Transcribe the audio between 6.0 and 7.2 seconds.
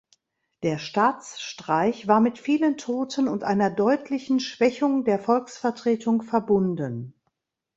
verbunden.